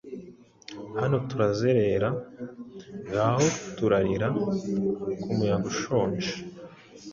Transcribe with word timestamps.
Hano 0.99 1.15
turazerera, 1.29 2.09
ngaho 3.09 3.45
turarira; 3.77 4.27
Ku 5.21 5.29
muyaga 5.35 5.65
ushonje 5.73 6.31